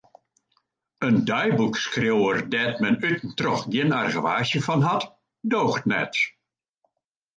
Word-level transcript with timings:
In 1.07 1.17
deiboekskriuwer 1.29 2.37
dêr't 2.53 2.81
men 2.81 2.97
út 3.09 3.19
en 3.25 3.31
troch 3.39 3.63
gjin 3.71 3.95
argewaasje 3.99 4.59
fan 4.65 4.85
hat, 4.89 5.03
doocht 5.51 5.85
net. 5.91 6.13